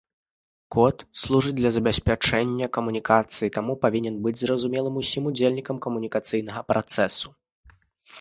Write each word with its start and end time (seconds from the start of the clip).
Код 0.75 0.97
служыць 1.23 1.53
для 1.57 1.69
забеспячэння 1.75 2.69
камунікацыі, 2.77 3.51
таму 3.57 3.75
павінен 3.83 4.15
быць 4.29 4.39
зразумелым 4.43 4.95
усім 5.03 5.23
удзельнікам 5.33 5.77
камунікацыйнага 5.85 6.65
працэсу. 6.75 7.29